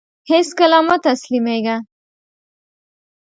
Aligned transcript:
هيڅکله 0.29 0.79
مه 0.87 0.95
تسلميږه! 1.05 1.77